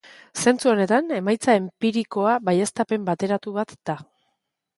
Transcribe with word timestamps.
Zentzu 0.43 0.69
honetan, 0.69 1.11
emaitza 1.17 1.55
enpirikoa 1.59 2.33
baieztapen 2.49 3.07
bateratu 3.11 3.55
bat 3.61 3.77
da. 3.93 3.99